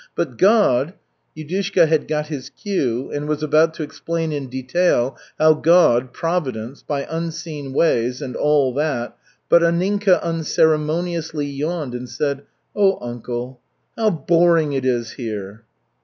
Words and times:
But 0.15 0.35
God" 0.39 0.95
Yudushka 1.37 1.87
had 1.87 2.07
got 2.07 2.25
his 2.25 2.49
cue 2.49 3.11
and 3.13 3.27
was 3.27 3.43
about 3.43 3.75
to 3.75 3.83
explain 3.83 4.31
in 4.31 4.47
detail 4.47 5.15
how 5.37 5.53
God 5.53 6.11
Providence 6.11 6.81
by 6.81 7.05
unseen 7.07 7.71
ways 7.71 8.19
and 8.19 8.35
all 8.35 8.73
that, 8.73 9.15
but 9.47 9.61
Anninka 9.61 10.19
unceremoniously 10.23 11.45
yawned 11.45 11.93
and 11.93 12.09
said: 12.09 12.45
"Oh, 12.75 12.97
uncle, 12.99 13.59
how 13.95 14.09
boring 14.09 14.73
it 14.73 14.85
is 14.85 15.11
here." 15.11 15.65